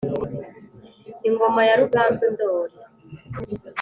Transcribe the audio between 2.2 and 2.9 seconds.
ndori